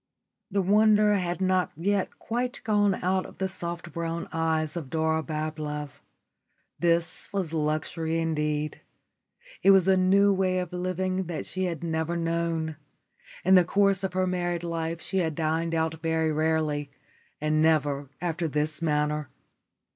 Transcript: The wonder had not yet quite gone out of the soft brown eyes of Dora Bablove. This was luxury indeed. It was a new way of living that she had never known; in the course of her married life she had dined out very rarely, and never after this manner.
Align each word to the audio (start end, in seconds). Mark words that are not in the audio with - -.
The 0.49 0.63
wonder 0.63 1.13
had 1.13 1.39
not 1.41 1.71
yet 1.77 2.17
quite 2.17 2.59
gone 2.63 2.95
out 3.03 3.23
of 3.23 3.37
the 3.37 3.47
soft 3.47 3.93
brown 3.93 4.27
eyes 4.33 4.75
of 4.75 4.89
Dora 4.89 5.21
Bablove. 5.21 6.01
This 6.79 7.31
was 7.31 7.53
luxury 7.53 8.19
indeed. 8.19 8.81
It 9.61 9.69
was 9.69 9.87
a 9.87 9.95
new 9.95 10.33
way 10.33 10.57
of 10.57 10.73
living 10.73 11.25
that 11.27 11.45
she 11.45 11.65
had 11.65 11.83
never 11.83 12.17
known; 12.17 12.77
in 13.45 13.53
the 13.53 13.63
course 13.63 14.03
of 14.03 14.13
her 14.13 14.25
married 14.25 14.63
life 14.63 14.99
she 14.99 15.19
had 15.19 15.35
dined 15.35 15.75
out 15.75 16.01
very 16.01 16.31
rarely, 16.31 16.89
and 17.39 17.61
never 17.61 18.09
after 18.19 18.47
this 18.47 18.81
manner. 18.81 19.29